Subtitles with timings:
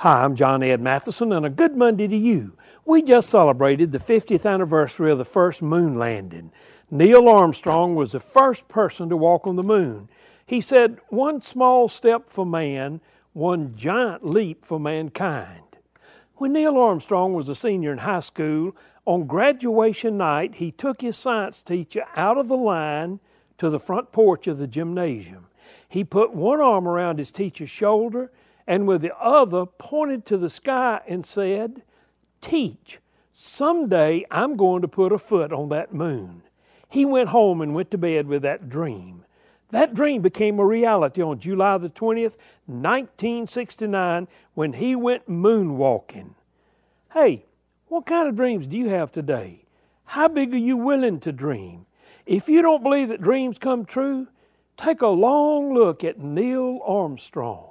[0.00, 2.56] Hi, I'm John Ed Mathison, and a good Monday to you.
[2.86, 6.52] We just celebrated the 50th anniversary of the first moon landing.
[6.90, 10.08] Neil Armstrong was the first person to walk on the moon.
[10.46, 13.02] He said, One small step for man,
[13.34, 15.76] one giant leap for mankind.
[16.36, 18.74] When Neil Armstrong was a senior in high school,
[19.04, 23.20] on graduation night, he took his science teacher out of the line
[23.58, 25.48] to the front porch of the gymnasium.
[25.86, 28.32] He put one arm around his teacher's shoulder
[28.66, 31.82] and with the other pointed to the sky and said,
[32.40, 32.98] Teach,
[33.32, 36.42] someday I'm going to put a foot on that moon.
[36.88, 39.24] He went home and went to bed with that dream.
[39.70, 46.34] That dream became a reality on July the 20th, 1969, when he went moonwalking.
[47.12, 47.44] Hey,
[47.86, 49.64] what kind of dreams do you have today?
[50.06, 51.86] How big are you willing to dream?
[52.26, 54.26] If you don't believe that dreams come true,
[54.76, 57.70] take a long look at Neil Armstrong.